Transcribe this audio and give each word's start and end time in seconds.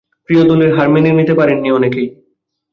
প্রিয় 0.25 0.43
দলের 0.47 0.71
হার 0.75 0.87
মেনে 0.89 1.11
নিতে 1.11 1.33
পারেননি 1.35 1.69
অনেকেই। 1.71 2.07